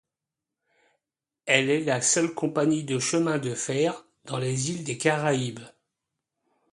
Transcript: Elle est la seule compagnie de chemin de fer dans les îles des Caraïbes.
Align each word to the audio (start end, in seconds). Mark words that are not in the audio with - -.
Elle 1.45 1.69
est 1.69 1.83
la 1.83 2.01
seule 2.01 2.33
compagnie 2.33 2.83
de 2.83 2.97
chemin 2.97 3.37
de 3.37 3.53
fer 3.53 4.03
dans 4.25 4.39
les 4.39 4.71
îles 4.71 4.83
des 4.83 4.97
Caraïbes. 4.97 5.59